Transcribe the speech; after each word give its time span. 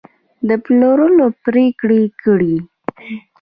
د 0.47 0.49
پلورلو 0.65 1.25
پرېکړه 1.45 1.99
کړې 2.21 2.55